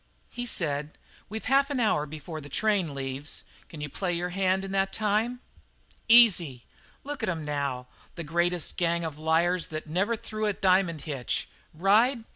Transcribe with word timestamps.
He 0.31 0.47
said: 0.47 0.97
"We've 1.29 1.45
half 1.45 1.69
an 1.69 1.79
hour 1.79 2.07
before 2.07 2.37
our 2.37 2.49
train 2.49 2.95
leaves. 2.95 3.43
Can 3.69 3.81
you 3.81 3.89
play 3.89 4.11
your 4.13 4.29
hand 4.29 4.65
in 4.65 4.71
that 4.71 4.91
time?" 4.91 5.41
"Easy. 6.07 6.65
Look 7.03 7.21
at 7.21 7.29
'em 7.29 7.45
now 7.45 7.85
the 8.15 8.23
greatest 8.23 8.77
gang 8.77 9.05
of 9.05 9.19
liars 9.19 9.67
that 9.67 9.85
never 9.85 10.15
threw 10.15 10.47
a 10.47 10.53
diamond 10.53 11.01
hitch! 11.01 11.49
Ride? 11.71 12.23